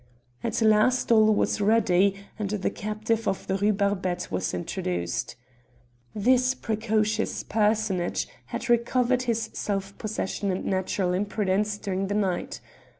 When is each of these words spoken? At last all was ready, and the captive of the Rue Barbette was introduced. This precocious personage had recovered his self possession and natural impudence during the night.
At 0.43 0.63
last 0.63 1.11
all 1.11 1.31
was 1.31 1.61
ready, 1.61 2.15
and 2.39 2.49
the 2.49 2.71
captive 2.71 3.27
of 3.27 3.45
the 3.45 3.57
Rue 3.57 3.71
Barbette 3.71 4.29
was 4.31 4.51
introduced. 4.51 5.35
This 6.15 6.55
precocious 6.55 7.43
personage 7.43 8.27
had 8.47 8.67
recovered 8.67 9.21
his 9.21 9.51
self 9.53 9.95
possession 9.99 10.49
and 10.49 10.65
natural 10.65 11.13
impudence 11.13 11.77
during 11.77 12.07
the 12.07 12.15
night. 12.15 12.61